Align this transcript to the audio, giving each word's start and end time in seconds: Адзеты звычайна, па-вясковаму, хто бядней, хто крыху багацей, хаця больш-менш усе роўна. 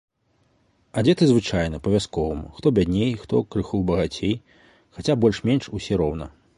Адзеты 1.01 1.23
звычайна, 1.31 1.81
па-вясковаму, 1.87 2.47
хто 2.57 2.67
бядней, 2.79 3.11
хто 3.27 3.35
крыху 3.57 3.85
багацей, 3.91 4.35
хаця 4.99 5.13
больш-менш 5.25 5.63
усе 5.79 5.93
роўна. 6.05 6.25